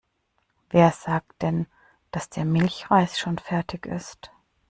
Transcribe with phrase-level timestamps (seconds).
[0.71, 1.67] Wer sagt denn,
[2.09, 4.31] dass der Milchreis schon fertig ist?